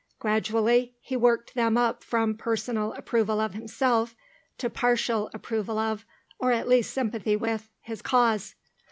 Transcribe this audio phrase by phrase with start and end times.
[0.17, 4.15] Gradually he worked them up from personal approval of himself
[4.57, 6.07] to partial approval of,
[6.39, 8.55] or at least sympathy with, his cause.